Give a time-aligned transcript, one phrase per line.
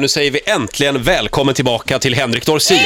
[0.00, 2.78] Nu säger vi äntligen välkommen tillbaka till Henrik Dorsin.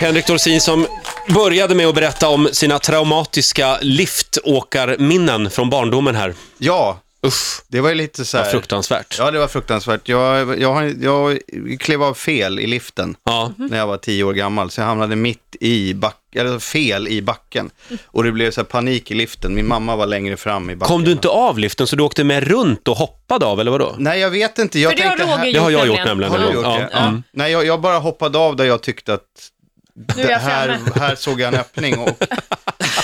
[0.00, 0.86] Henrik Dorsin som
[1.28, 6.34] började med att berätta om sina traumatiska liftåkarminnen från barndomen här.
[6.58, 8.52] Ja, Usch, det var ju lite så vad här.
[8.52, 9.16] fruktansvärt.
[9.18, 10.08] Ja, det var fruktansvärt.
[10.08, 11.38] Jag, jag, jag
[11.80, 13.52] klev av fel i liften Ja.
[13.56, 17.22] när jag var tio år gammal, så jag hamnade mitt i backen, eller fel i
[17.22, 17.70] backen.
[18.06, 19.54] Och det blev så här panik i liften.
[19.54, 20.92] Min mamma var längre fram i backen.
[20.94, 23.94] Kom du inte av liften så du åkte med runt och hoppade av, eller vadå?
[23.98, 24.78] Nej, jag vet inte.
[24.78, 25.52] Jag För det har Roger här...
[25.52, 26.32] Det har jag gjort gjort nämligen.
[26.32, 26.78] Har du gjort gång.
[26.78, 26.88] det?
[26.92, 26.98] Ja.
[26.98, 27.22] Mm.
[27.32, 29.22] Nej, jag, jag bara hoppade av där jag tyckte att
[29.94, 32.08] det här, här såg jag en öppning och,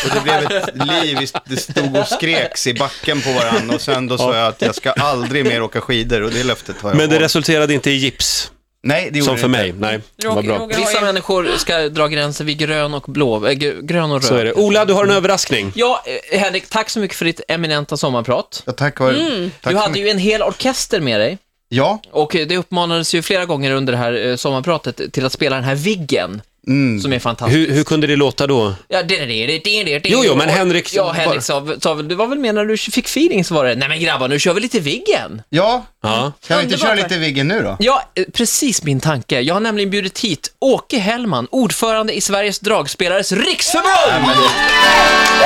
[0.09, 1.29] och det blev ett liv.
[1.45, 4.75] Det stod och skreks i backen på varandra och sen då sa jag att jag
[4.75, 7.25] ska aldrig mer åka skidor och det löftet har jag Men det hållit.
[7.25, 8.51] resulterade inte i gips,
[8.83, 9.79] Nej, det gjorde som det för inte.
[9.81, 9.91] mig.
[9.93, 10.67] Nej, det var bra.
[10.67, 14.29] Vissa människor ska dra gränser vid grön och blå, äh, gr- grön och röd.
[14.29, 14.53] Så är det.
[14.53, 15.73] Ola, du har en överraskning.
[15.75, 18.63] Ja, eh, Henrik, tack så mycket för ditt eminenta sommarprat.
[18.67, 20.07] Ja, tack, var, tack Du så hade mycket.
[20.07, 23.93] ju en hel orkester med dig Ja, och eh, det uppmanades ju flera gånger under
[23.93, 27.01] det här eh, sommarpratet till att spela den här viggen, mm.
[27.01, 27.59] som är fantastisk.
[27.59, 28.75] Hur, hur kunde det låta då?
[28.89, 30.09] Ja, det, det, det, det, det, det.
[30.09, 33.07] Jo, jo, men Henrik- Ja, Henrik sa, sa det var väl mer när du fick
[33.07, 35.43] feeling så var det, nej men grabbar, nu kör vi lite viggen.
[35.49, 35.85] ja.
[36.03, 36.33] Ja.
[36.47, 37.77] kan vi inte köra lite Viggen nu då?
[37.81, 39.41] Ja, eh, precis min tanke.
[39.41, 44.25] Jag har nämligen bjudit hit Åke Hellman, ordförande i Sveriges Dragspelares Riksförbund!
[44.35, 45.45] Ja.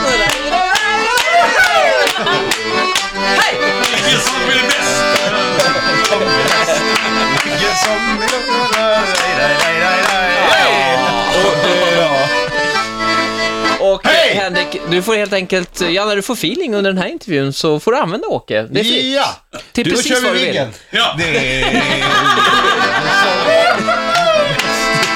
[14.90, 17.92] du får helt enkelt, ja när du får feeling under den här intervjun så får
[17.92, 18.62] du använda Åke.
[18.70, 19.14] Det är fritt.
[19.14, 20.46] Ja, Till då precis kör vi du vill.
[20.46, 20.68] Viggen.
[20.90, 21.14] Ja.
[21.18, 21.82] Det är...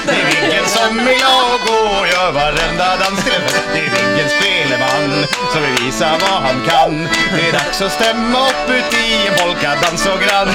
[0.06, 4.28] Det är Viggen som är jag och gör varenda dans till en Det är Viggen
[4.28, 7.08] speleman som vill visa vad han kan.
[7.36, 10.48] Det är dags att stämma upp ut i en polkadans och grann.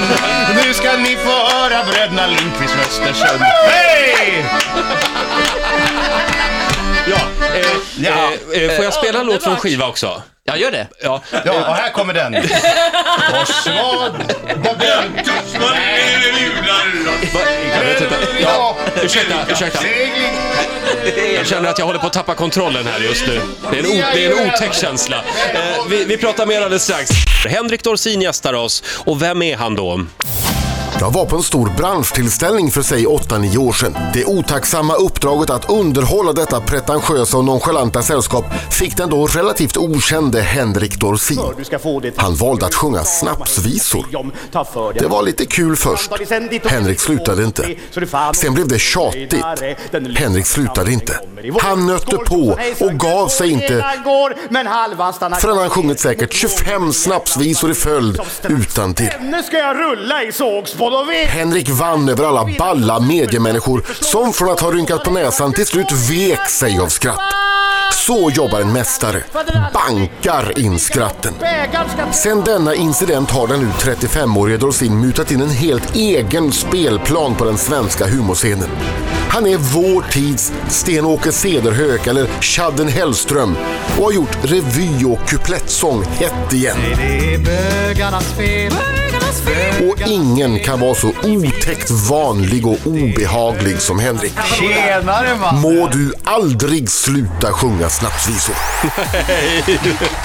[0.64, 3.42] Nu ska ni få höra bröderna Lindqvist från Östersund.
[3.42, 4.44] Hej!
[7.10, 7.16] Ja,
[7.54, 7.66] eh,
[7.98, 8.30] Ja.
[8.54, 10.22] eh, eh, får jag spela en låt från skiva också?
[10.44, 10.86] Ja, gör det.
[11.02, 11.22] Ja.
[11.44, 12.32] Ja, och här kommer den.
[12.34, 12.42] Jag
[17.84, 18.14] vet inte.
[18.42, 19.78] Ja, Ursäkta, ursäkta.
[19.78, 20.32] segling.
[21.36, 23.40] Jag känner att jag håller på att tappa kontrollen här just nu.
[23.70, 25.16] Det är en, o- det är en otäck känsla.
[25.54, 27.10] Eh, vi, vi pratar mer alldeles strax.
[27.48, 28.82] Henrik Dorsin gästar oss.
[29.06, 30.00] Och vem är han då?
[31.00, 33.96] Jag var på en stor branschtillställning för sig 8-9 år sedan.
[34.14, 40.40] Det otacksamma uppdraget att underhålla detta pretentiösa och nonchalanta sällskap fick den då relativt okände
[40.40, 41.40] Henrik Dorsin.
[42.16, 44.06] Han valde att sjunga snapsvisor.
[44.98, 46.10] Det var lite kul först.
[46.64, 47.74] Henrik slutade inte.
[48.34, 49.44] Sen blev det tjatigt.
[50.16, 51.20] Henrik slutade inte.
[51.60, 53.84] Han nötte på och gav sig inte
[55.40, 59.10] förrän han sjungit säkert 25 snapsvisor i följd utan till.
[59.20, 60.83] Nu ska jag rulla i sågspån
[61.28, 65.92] Henrik vann över alla balla mediemänniskor som från att ha rynkat på näsan till slut
[66.10, 67.53] vek sig av skratt.
[67.92, 69.22] Så jobbar en mästare.
[69.72, 71.34] Bankar in skratten.
[72.12, 77.44] Sen denna incident har den nu 35-årige Dorsin mutat in en helt egen spelplan på
[77.44, 78.68] den svenska humorscenen.
[79.28, 83.56] Han är vår tids Sten-Åke Cederhök eller Chadden Hellström
[83.98, 86.76] och har gjort revy och kuplettsång hett igen.
[89.90, 94.32] Och ingen kan vara så otäckt vanlig och obehaglig som Henrik.
[95.52, 98.54] Må du aldrig sluta sjunga snapsvisor.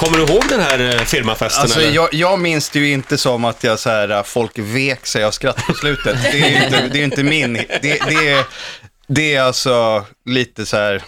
[0.00, 1.62] Kommer du ihåg den här eh, firmafesten?
[1.62, 1.92] Alltså, eller?
[1.92, 5.30] jag, jag minns det ju inte som att jag så här, folk vek sig av
[5.30, 6.16] skratt på slutet.
[6.22, 7.52] Det är ju inte, det är inte min...
[7.52, 8.44] Det, det, är,
[9.12, 11.02] det är alltså lite så här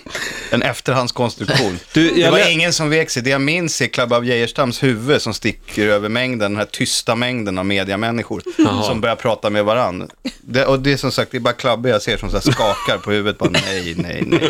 [0.50, 1.78] en efterhandskonstruktion.
[1.94, 3.22] Du, det var lä- ingen som vek sig.
[3.22, 7.14] Det jag minns är Club av Geijerstams huvud som sticker över mängden, den här tysta
[7.14, 8.42] mängden av mediamänniskor
[8.86, 10.06] som börjar prata med varandra.
[10.40, 12.98] Det, och det är som sagt, det är bara Clubbe jag ser som så skakar
[12.98, 13.38] på huvudet.
[13.38, 14.40] Bara, nej, nej, nej,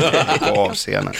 [0.40, 1.12] gå av scenen.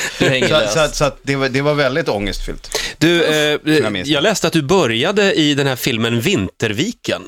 [0.48, 2.78] Så, så, så att det, var, det var väldigt ångestfyllt.
[2.98, 7.22] Du, eh, jag jag läste att du började i den här filmen Vinterviken.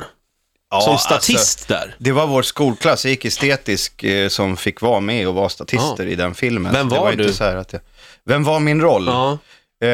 [0.75, 1.94] Ja, som alltså, statist där.
[1.99, 6.05] Det var vår skolklass, jag gick estetisk, eh, som fick vara med och vara statister
[6.05, 6.11] Ja.
[6.11, 6.73] i den filmen.
[6.73, 7.32] Vem det var inte du?
[7.32, 7.82] Så här att jag...
[8.25, 9.06] Vem var min roll?
[9.06, 9.38] Ja.
[9.82, 9.88] Eh,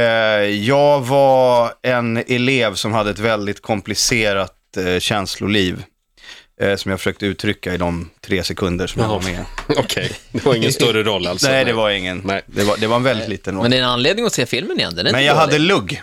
[0.45, 5.83] jag var en elev som hade ett väldigt komplicerat eh, känsloliv.
[6.61, 9.19] Eh, som jag försökte uttrycka i de tre sekunder som jag Jaha.
[9.19, 9.45] var med.
[9.85, 11.49] Okej, det var ingen större roll alltså.
[11.49, 12.23] Nej, det var ingen.
[12.25, 12.43] Nej.
[12.47, 13.63] Det, var, det var en väldigt liten roll.
[13.63, 15.53] Men Men, det är en anledning att se filmen igen, den är inte jag hade
[15.53, 15.67] dålig.
[15.69, 16.03] lugg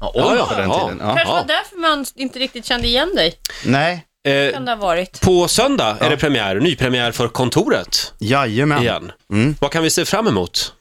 [0.00, 0.36] Ja, oj.
[0.38, 0.80] ja, på den ja.
[0.88, 0.98] tiden.
[1.08, 1.14] Ja.
[1.16, 3.34] Kanske var därför man inte riktigt kände igen dig.
[3.64, 4.05] Nej,
[4.52, 5.20] Kan det ha varit.
[5.20, 8.82] på söndag är det premiär, nypremiär för Kontoret jajamän.
[8.82, 9.12] igen.
[9.32, 9.54] Mm.
[9.60, 10.72] Vad kan vi se fram emot?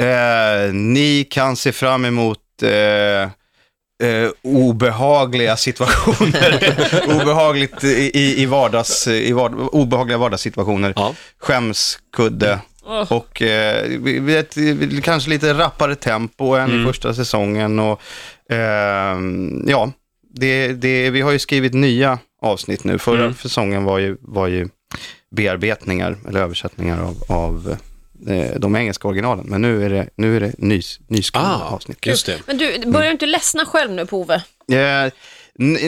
[0.00, 2.70] Eh, ni kan se fram emot eh,
[4.08, 6.74] eh, obehagliga situationer.
[7.20, 10.92] Obehagligt i, i, vardags, i vard, obehagliga vardagssituationer.
[10.96, 11.14] Ja.
[11.38, 12.58] Skämskudde.
[12.84, 13.12] Åh.
[13.12, 17.78] Och eh, vi, vi- kanske lite rappare tempo än i första säsongen.
[17.78, 18.00] Och,
[18.50, 19.92] ehm, ja,
[20.34, 22.98] det, det, vi har ju skrivit nya avsnitt nu.
[22.98, 24.68] Förra säsongen var ju, var ju
[25.36, 27.76] bearbetningar eller översättningar av, av
[28.28, 29.44] eh, de engelska originalen.
[29.48, 32.06] Men nu är det, nu är det nys, nyskrivna Ah, avsnitt.
[32.06, 32.38] just det.
[32.46, 34.42] Men du, börjar du inte ledsna själv nu på Ove?
[34.72, 35.12] Eh,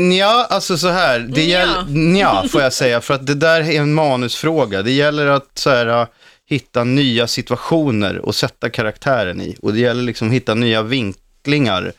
[0.00, 3.80] Nja, alltså så här, det gäller, nja, får jag säga, för att det där är
[3.80, 4.82] en manusfråga.
[4.82, 6.06] Det gäller att så här, uh,
[6.46, 9.56] hitta nya situationer och sätta karaktären i.
[9.62, 11.92] Och det gäller liksom att hitta nya vinklingar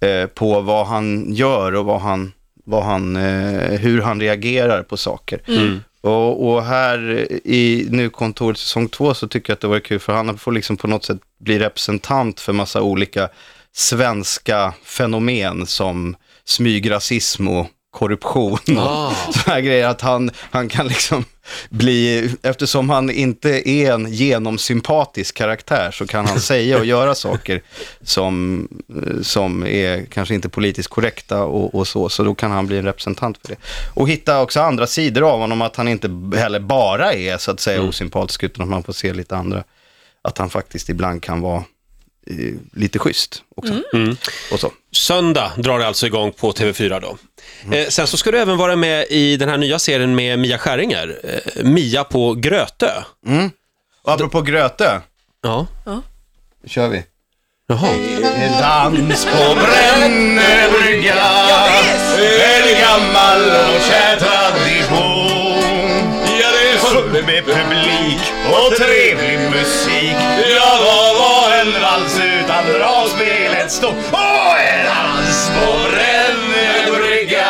[0.00, 2.32] eh, på vad han gör och vad han,
[2.64, 5.40] vad han, eh, hur han reagerar på saker.
[6.00, 10.00] Och, och här i nu kontoret säsong två så tycker jag att det var kul
[10.00, 13.28] för han får liksom på något sätt bli representant för massa olika
[13.72, 19.14] svenska fenomen som smygrasism och korruption och Ah.
[19.32, 19.88] sådana grejer.
[19.88, 21.24] Att han, han kan liksom
[21.70, 27.62] bli, eftersom han inte är en genomsympatisk karaktär så kan han säga och göra saker
[28.02, 28.68] som,
[29.22, 32.08] som är kanske inte politiskt korrekta och, och så.
[32.08, 33.56] Så då kan han bli en representant för det.
[33.94, 37.60] Och hitta också andra sidor av honom, att han inte heller bara är så att
[37.60, 39.64] säga osympatisk utan att man får se lite andra,
[40.22, 41.64] att han faktiskt ibland kan vara
[42.26, 43.72] eh, lite schysst också.
[44.52, 44.72] Och så.
[44.92, 47.16] Söndag drar det alltså igång på TV4 då.
[47.76, 50.58] Eh, sen så ska du även vara med i den här nya serien med Mia
[50.58, 52.90] Skäringer, eh, Mia på Grötö.
[54.04, 55.00] Och apropå Gröte,
[55.42, 55.66] Ja,
[56.66, 57.04] kör vi.
[57.68, 57.88] jaha.
[58.60, 61.14] Dans på Brännebrygga
[62.44, 66.86] En gammal och kär tradition Ja, det är så.
[66.86, 70.16] Full med publik och trevlig musik
[70.56, 70.78] Ja,
[72.54, 73.94] utan dragspelet stå Och
[74.58, 77.46] en dans på Brännebrygga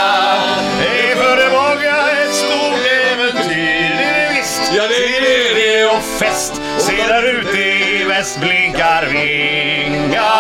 [0.81, 3.97] är för många ett stort äventyr.
[3.99, 5.87] Det är visst, Ja, det är det.
[5.97, 6.61] och fest.
[6.79, 10.31] Se där ute i väst blinkar vinga.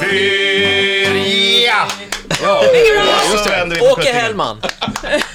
[0.00, 0.45] Fyr
[2.42, 2.62] Ja!
[3.32, 3.50] Just det.
[3.50, 4.22] vänder vi på Åke skötingen.
[4.22, 4.60] Hellman.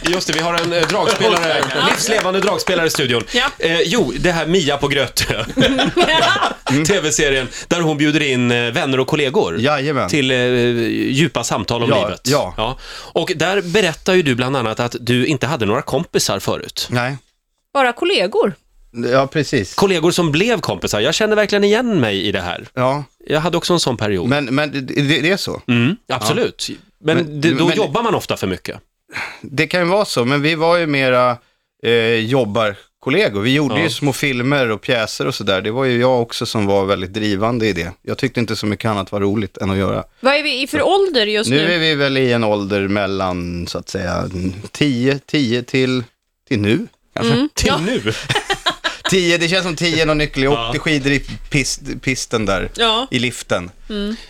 [0.04, 3.24] Just det, vi har en eh, dragspelare, livslevande dragspelare i studion.
[3.34, 3.46] Ja.
[3.60, 5.44] Eh, jo, det här Mia på Grötö.
[6.88, 10.10] TV-serien där hon bjuder in eh, vänner och kollegor Jajamän.
[10.10, 10.38] till eh,
[11.12, 12.22] djupa samtal om Ja, livet.
[12.24, 12.78] ja.
[13.14, 16.88] Och där berättar ju du bland annat att du inte hade några kompisar förut.
[16.92, 17.18] Nej,
[17.74, 18.54] Bara kollegor?
[19.12, 19.74] ja precis.
[19.76, 21.00] Kollegor som blev kompisar.
[21.00, 22.68] Jag känner verkligen igen mig i det här.
[22.74, 24.30] Ja, Jag hade också en sån period.
[24.30, 25.62] men, men det, det det är så.
[25.68, 26.70] Mm, absolut.
[27.04, 28.80] Men, Men- det, då men- jobbar man ofta för mycket.
[29.42, 31.38] Det kan ju vara så, men vi var ju mera
[31.84, 33.42] eh, jobbarkollegor.
[33.42, 33.84] Vi gjorde Ja.
[33.84, 35.62] ju små filmer och pjäser och sådär.
[35.62, 37.92] Det var ju jag också som var väldigt drivande i det.
[38.02, 40.04] Jag tyckte inte så mycket annat var roligt än att göra.
[40.20, 41.56] Vad är vi i för ålder just nu?
[41.56, 44.30] Nu är vi väl i en ålder mellan, så att säga,
[44.72, 46.04] 10, 10 till,
[46.48, 46.88] till nu.
[47.16, 47.48] Kanske.
[47.54, 48.02] Till nu.
[49.12, 50.44] 10, det känns som 10 är någon nyckel.
[50.44, 50.68] Jag Ja.
[50.68, 51.20] åkte skidor i
[51.50, 53.08] pist, pisten där, Ja.
[53.12, 53.72] i liften.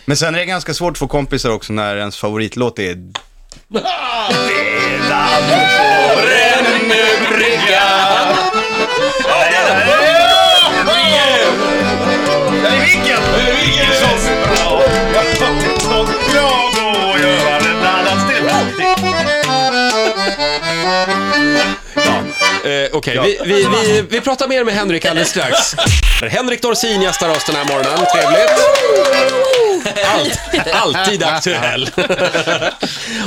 [0.04, 2.94] Men sen är det ganska svårt att få kompisar också när ens favoritlåt är
[3.68, 7.84] Redan på Brännebrygga
[9.24, 9.86] Där är
[22.64, 25.74] Eh, Okej, vi, vi, vi, vi pratar mer med Henrik alldeles strax.
[26.30, 28.06] Henrik Dorsin gästar oss den här morgonen.
[28.14, 28.50] Trevligt.
[30.04, 31.90] Allt, alltid aktuell.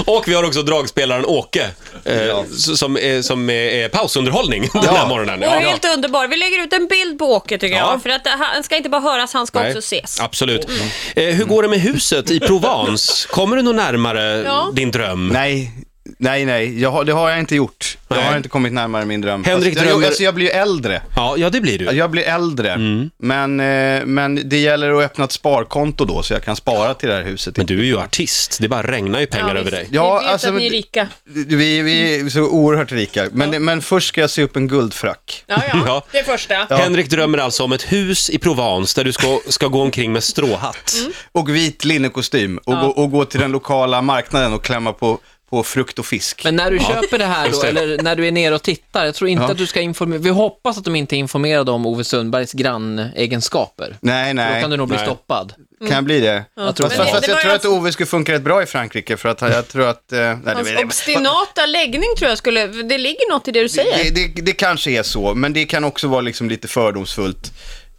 [0.06, 1.70] Och vi har också dragspelaren Åke,
[2.06, 2.44] eh,
[2.76, 5.44] som, är, som är pausunderhållning den här morgonen.
[5.44, 6.28] Och helt underbar.
[6.28, 7.92] Vi lägger ut en bild på Åke tycker Ja.
[7.92, 8.02] jag.
[8.04, 10.20] För att han ska inte bara höras, han ska Nej, också ses.
[10.22, 10.68] Absolut.
[11.16, 13.28] Eh, hur går det med huset i Provence?
[13.28, 14.70] Kommer du nog närmare Ja.
[14.74, 15.28] din dröm?
[15.28, 15.72] Nej,
[16.18, 16.82] nej, nej.
[16.82, 17.98] Jag har, det har jag inte gjort.
[18.08, 18.26] Jag Nej.
[18.26, 19.44] har inte kommit närmare min dröm.
[19.44, 21.02] Henrik Fast jag, drömmer- alltså, jag blir ju äldre.
[21.16, 21.86] Ja, ja, det blir du.
[21.86, 23.10] Jag blir äldre, Mm.
[23.18, 27.10] men, eh, men det gäller att öppna ett sparkonto då så jag kan spara till
[27.10, 27.58] det här huset.
[27.58, 29.88] Men du är ju artist, det bara regnar ju pengar Ja, över dig.
[29.92, 31.08] Ja, vi vet alltså, att ni är rika.
[31.24, 35.44] Vi, vi är så oerhört rika, men, men först ska jag se upp en guldfrack.
[35.48, 35.82] Ja, ja.
[35.86, 36.04] Ja.
[36.12, 36.56] Det är första.
[36.70, 40.24] Henrik drömmer alltså om ett hus i Provence där du ska, ska gå omkring med
[40.24, 40.96] stråhatt.
[41.00, 41.12] Mm.
[41.32, 45.20] Och vit linnekostym och, gå, och gå till den lokala marknaden och klämma på,
[45.50, 46.44] på frukt och fisk.
[46.44, 47.68] Men när du köper det här då, det.
[47.68, 49.52] eller när du är nere och tittar, jag tror inte Ja.
[49.52, 53.98] att du ska informera, vi hoppas att de inte är informerade om Ove Sundbergs grannegenskaper.
[54.02, 54.62] nej, Då nej.
[54.62, 55.06] kan du nog bli Nej.
[55.06, 55.54] stoppad.
[55.80, 56.46] Kan jag bli det?
[56.56, 58.66] Jag tror Fast, fast, det- det jag tror att Ove skulle funka rätt bra i
[58.66, 60.12] Frankrike för att jag tror att...
[60.12, 62.68] eh, nej, det- Hans det- obstinata läggning tror jag skulle...
[62.68, 64.04] Det ligger något i det du säger.
[64.04, 67.52] Det, det, det kanske är så, men det kan också vara liksom lite fördomsfullt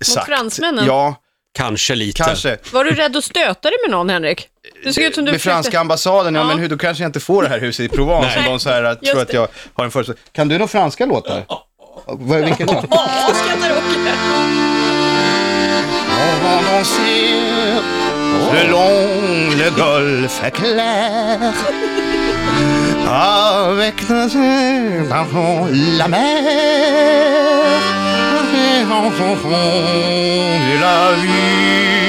[0.04, 0.26] sagt.
[0.26, 0.86] fransmännen?
[0.86, 1.22] Ja,
[1.54, 2.22] Kanske lite.
[2.22, 2.58] Kanske.
[2.72, 4.48] Var du rädd att stöta dig med någon, Henrik?
[4.84, 6.46] Det såg ut som du Med försökte- franska ambassaden, ja, Ja.
[6.46, 8.46] men hur, då kanske jag inte får det här huset i Provence Nej.
[8.46, 9.34] om de så här, att- tror att det.
[9.34, 10.22] jag har en föreställning.
[10.32, 11.44] Kan du några franska låtar?
[12.06, 12.72] Vad- Vilken då?
[12.90, 14.12] Åh, skrattar Åke.
[16.18, 17.80] On va danser
[18.52, 21.52] selon le golfe clair
[23.08, 24.32] Avec nos
[25.10, 27.66] parfums la mer
[28.58, 32.05] Et en fond de la vie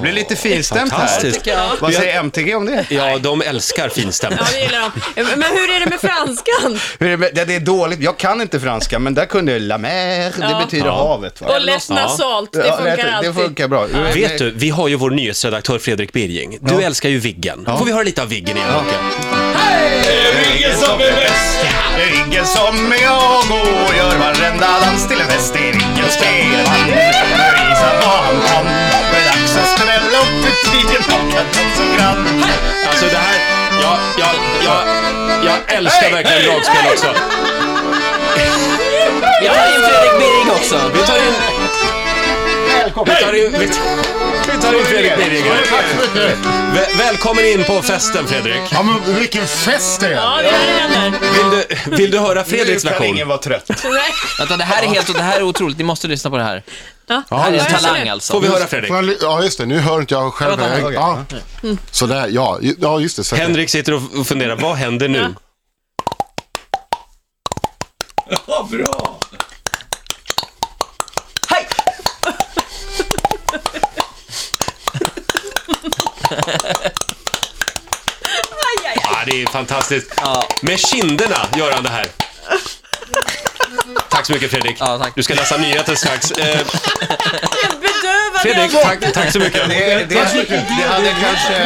[0.00, 0.98] det blir lite finstämt här.
[0.98, 1.48] Fantastiskt.
[1.80, 2.86] Vad säger MTG om det?
[2.90, 4.34] Ja, de älskar finstämt.
[4.38, 5.22] Ja, det gillar de.
[5.22, 6.80] Men hur är det med franskan?
[6.98, 9.52] Hur är det med- Det det är dåligt, jag kan inte franska, men där kunde
[9.52, 9.90] jag la mer,
[10.20, 10.62] det Ja.
[10.64, 10.96] betyder Ja.
[11.08, 11.40] havet.
[11.40, 11.46] Va?
[11.54, 13.30] Och less nasalt, det Ja, funkar det, alltid.
[13.34, 13.86] det funkar bra.
[14.14, 16.58] Vet du, vi har ju vår nyhetsredaktör Fredrik Birging.
[16.60, 17.64] Du älskar ju Viggen.
[17.78, 18.96] Får vi höra lite av Viggen igen, Åke?
[20.56, 21.66] Ingen som är bäst.
[21.96, 25.52] Det är ingen som jag och gör varenda dans till en fest.
[25.52, 26.86] Det är ingen spelman.
[26.86, 28.64] Bevisar vad han kan.
[29.90, 32.42] Ställa upp i tiden och grann.
[32.88, 33.40] Alltså det här,
[33.82, 34.26] ja, ja,
[34.64, 34.82] ja,
[35.44, 37.06] jag älskar verkligen dragspel också.
[39.40, 40.80] Vi tar in Fredrik Birring också.
[40.94, 41.32] Vi tar in,
[43.06, 43.66] vi tar in, vi,
[44.52, 46.34] vi tar in Fredrik Birring här.
[46.74, 48.60] Väl- Välkommen in på festen Fredrik.
[48.72, 50.10] Ja, men vilken fest det är!
[50.10, 51.09] Ja, det är det.
[51.86, 53.28] Vill du, höra Fredriks Nu kan ingen version?
[53.28, 53.70] vara trött.
[54.38, 55.78] Vänta, det här är helt, det här är otroligt.
[55.78, 56.62] Ni måste lyssna på det här.
[57.06, 57.22] Ja.
[57.28, 58.32] Det här är en talang alltså.
[58.32, 58.88] Får vi höra Fredrik?
[58.88, 59.66] Får jag ly- Ja, just det.
[59.66, 60.58] Nu hör inte jag själv.
[60.58, 60.94] Vänta, Jag-.
[60.94, 61.24] Ja.
[61.90, 62.58] Sådär, ja.
[62.62, 63.24] Ju- Ja, just det.
[63.24, 65.34] Så Henrik sitter och och funderar, vad händer nu?
[68.46, 69.18] Ja, bra.
[71.48, 71.66] Hej!
[79.26, 80.12] Det är fantastiskt.
[80.16, 80.48] Ja.
[80.62, 82.06] Med kinderna gör han det här.
[84.08, 84.76] Tack så mycket Fredrik.
[84.80, 85.12] Ja, tack.
[85.14, 86.30] Du ska läsa nyheter strax.
[86.30, 86.64] Eh, Jag
[87.80, 89.68] bedövar Fredrik, tack, tack så mycket.
[89.68, 90.18] Det, det, det
[90.88, 91.58] hade kanske...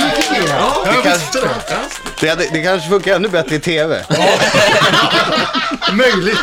[0.85, 1.39] Det, kanske
[2.21, 4.05] det, hade, det kanske funkar ännu bättre i TV.
[5.93, 6.43] Möjligt.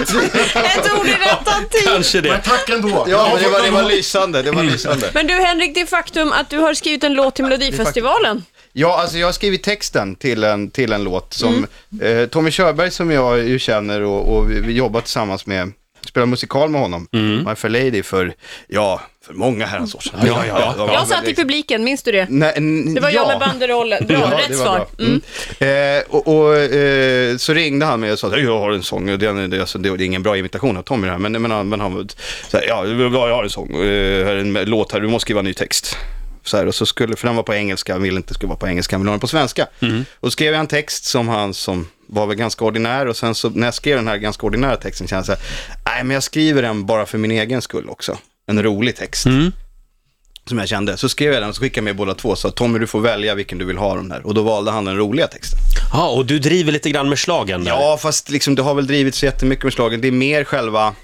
[0.54, 1.84] Ett ord i rättan tid.
[1.86, 2.38] Kanske det.
[2.38, 3.06] Tack ändå.
[3.10, 4.42] Ja, men det var, det var lysande.
[4.42, 5.10] Det var lysande.
[5.14, 8.46] Men du Henrik, det faktum att du har skrivit en låt till Melodifestivalen.
[8.74, 11.68] Ja, alltså jag har skrivit texten till en, till en låt som
[12.02, 15.72] eh, Tommy Körberg som jag ju känner och, och vi, vi jobbar tillsammans med,
[16.08, 17.08] spelar musikal med honom,
[17.48, 18.34] My Fair Lady för,
[18.68, 20.20] ja, för många herrans år sedan.
[20.26, 20.94] Ja, ja, ja.
[20.94, 22.28] Jag satt i publiken, minns du det?
[22.30, 22.54] Nej,
[22.96, 23.28] Det var jag ja.
[23.28, 24.06] med banderollen.
[24.08, 24.78] Bra, Ja, rätt det var svar.
[24.98, 25.06] bra.
[25.06, 25.22] Mm.
[25.60, 25.98] Mm.
[25.98, 29.10] Eh, och och eh, så ringde han mig och sa att jag har en sång.
[29.10, 31.52] Och det, det, alltså, det är ingen bra imitation av Tommy det här, men, men,
[31.52, 32.06] han- men han var
[32.52, 32.86] så här, ja,
[33.28, 35.54] jag har en sång, eh, här är en låt här, du måste skriva en ny
[35.54, 35.98] text.
[36.44, 38.60] Så här, och så skulle, för den var på engelska, han ville inte skulle vara
[38.60, 39.68] på engelska, han ville ha den på svenska.
[40.14, 43.36] Och då skrev jag en text som han, som var väl ganska ordinär och sen
[43.36, 45.42] så när jag skrev den här ganska ordinära texten kände jag så här,
[45.86, 48.18] nej men jag skriver den bara för min egen skull också.
[48.48, 49.26] En rolig text.
[50.46, 50.98] Som jag kände.
[50.98, 52.36] Så skrev jag den och så skickade jag med båda två.
[52.36, 54.28] Så Tommy du får välja vilken du vill ha den här.
[54.28, 55.60] Och då valde han den roliga texten.
[55.94, 57.72] Ja, och du driver lite grann med slagen där.
[57.72, 60.02] Ja, fast liksom, det har väl drivits så jättemycket med slagen.
[60.02, 60.96] Det är mer själva,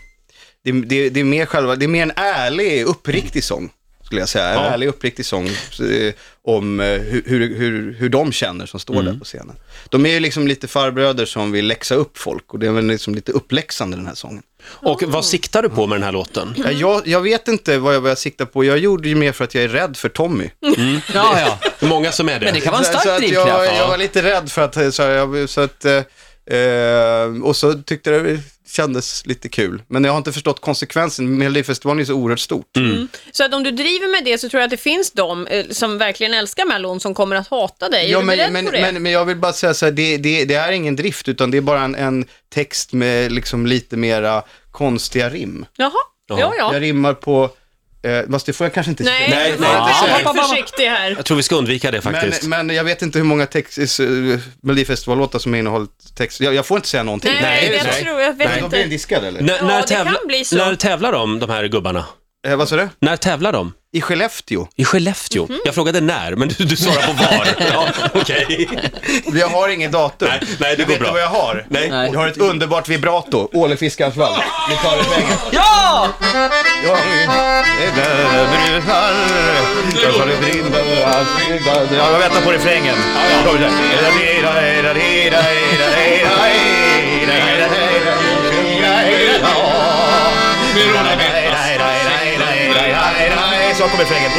[0.63, 3.70] det, det, det är mer själva, det är mer en ärlig, uppriktig sång.
[4.08, 4.48] Skulle jag säga.
[4.50, 4.62] En Ja.
[4.70, 9.14] ärlig, uppriktig sång eh, om eh, hur, hur, hur, hur de känner som står där
[9.20, 9.56] på scenen.
[9.90, 12.86] De är ju liksom lite farbröder som vill läxa upp folk och det är väl
[12.88, 14.44] liksom lite uppläxande den här sången.
[14.64, 16.54] Och vad siktar du på med den här låten?
[16.58, 18.64] Ja, Jag, jag vet inte vad jag, vad jag siktar på.
[18.64, 20.50] Jag gjorde ju mer för att jag är rädd för Tommy.
[21.14, 21.60] Ja, ja.
[21.88, 22.46] Många som är det.
[22.46, 23.48] Men det kan vara en stark drivkraft.
[23.48, 27.74] jag, jag var lite rädd för att, så, jag, så att, eh, eh, och så
[27.74, 29.83] tyckte jag kändes lite kul.
[29.88, 31.38] Men jag har inte förstått konsekvensen.
[31.38, 32.77] Melodifestivalen är så oerhört stort.
[33.31, 35.65] Så att om du driver med det så tror jag att det finns de eh,
[35.69, 38.12] som verkligen älskar Mellon som kommer att hata dig.
[38.12, 38.81] Ja, är du men, men, på det?
[38.81, 41.51] men, men jag vill bara säga så här, det, det, det är ingen drift, utan
[41.51, 45.65] det är bara en, en text med liksom lite mera konstiga rim.
[45.77, 45.91] Jaha,
[46.27, 46.74] ja, ja.
[46.74, 47.50] Jag rimmar på,
[48.08, 50.24] eh, fast det får jag kanske inte Nej, Nej, nej, nej.
[50.24, 51.10] vara väldigt försiktig här.
[51.18, 52.44] Jag tror vi ska undvika det faktiskt.
[52.44, 56.42] Men, men jag vet inte hur många text, uh, Melodifestivallåtar som innehåller text.
[56.42, 57.32] Jag, jag får inte säga någonting.
[57.42, 58.02] Nej, det är jag så.
[58.04, 58.90] tror, jag vet Nej, de blir inte.
[58.90, 59.40] diskade eller?
[59.40, 60.56] N- Ja, när, det tävla- kan bli så.
[60.56, 62.06] när tävlar de, de här gubbarna?
[62.48, 62.89] Eh, vad sa du?
[63.01, 63.74] När tävlar de?
[63.94, 64.68] I Skellefteå.
[64.75, 65.46] I Skellefteå.
[65.50, 65.60] Mhm.
[65.66, 67.48] Jag frågade när, men du, du svarar på var.
[67.74, 68.70] Ja, Okej.
[69.34, 70.27] Jag har inget datum.
[70.32, 71.08] Nej, nej, det går vet bra.
[71.08, 71.66] du vad jag har?
[71.70, 71.89] Nej.
[71.89, 72.10] Nej.
[72.13, 73.50] Jag har ett underbart vibrato.
[73.54, 74.42] Ålefiskarens vall.
[74.70, 75.38] Vi tar refrängen.
[75.51, 76.08] Ja!
[81.92, 82.96] Ja, jag väntar på refrängen.
[83.46, 83.72] Kommer det.
[93.77, 94.31] Så kommer refrängen.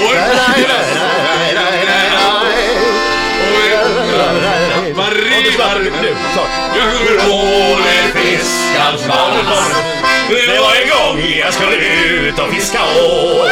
[4.96, 5.52] Marie, hur
[6.34, 6.44] så.
[6.76, 7.28] jag hör
[9.08, 9.76] vals.
[10.28, 13.48] Det var en gång jag skulle ut och fiska ål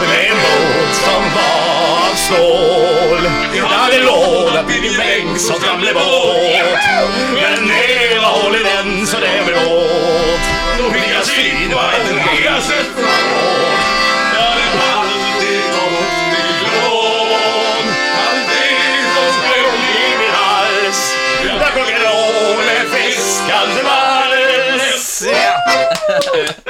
[0.00, 3.30] med en båt som var av stål.
[3.56, 6.78] Jag hade lånat min bänk som gamle båt
[7.34, 10.40] men det var hål i den så det blev åt.
[10.78, 13.83] Då fick jag skriva ett reset från.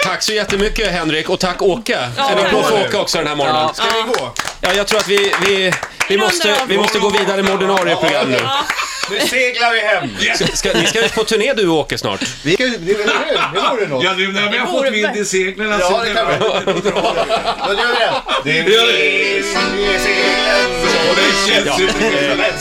[0.03, 1.99] Tack så jättemycket Henrik och tack Åke.
[2.31, 3.75] En applåd för Åke också den här morgonen.
[3.75, 4.33] Ska vi gå?
[4.61, 5.73] Ja, jag tror att vi, vi,
[6.09, 8.39] vi, måste, vi måste gå vidare med ordinarie program nu.
[9.11, 10.09] Nu seglar vi hem.
[10.55, 12.21] Ska, ni ska ut på turné du och Åke snart.
[12.45, 12.93] Vi ska, det, det,
[13.55, 14.05] det vore något.
[14.05, 16.39] Ja, nu när vi har fått vind i seglen Ja, så det kan vi.
[16.39, 18.13] Då gör vi det.
[18.45, 19.43] Det är vind i
[19.99, 22.59] seglen så det känns Ja.